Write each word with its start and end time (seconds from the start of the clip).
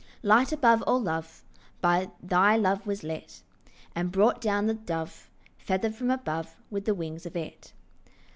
Light 0.23 0.51
above 0.51 0.81
all 0.87 0.99
love 0.99 1.43
By 1.79 2.09
thy 2.23 2.57
love 2.57 2.87
was 2.87 3.03
lit, 3.03 3.43
And 3.93 4.11
brought 4.11 4.41
down 4.41 4.65
the 4.65 4.73
Dove 4.73 5.29
Feathered 5.59 5.93
from 5.93 6.09
above 6.09 6.55
With 6.71 6.85
the 6.85 6.95
wings 6.95 7.27
of 7.27 7.35
it. 7.35 7.71